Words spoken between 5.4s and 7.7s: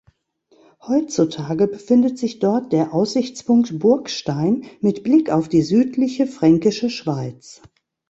die südliche Fränkische Schweiz.